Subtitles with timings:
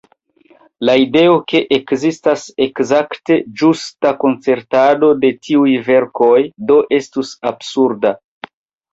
[0.87, 6.39] La ideo, ke ekzistas ekzakte ĝusta koncertado de tiuj verkoj,
[6.71, 8.15] do estus absurda.